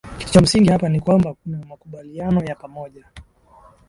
kitu 0.17 0.31
cha 0.31 0.41
msingi 0.41 0.69
hapa 0.69 0.89
ni 0.89 0.99
kwamba 0.99 1.33
kunamakumbaliano 1.33 2.43
ya 2.43 2.55
pamoja 2.55 3.05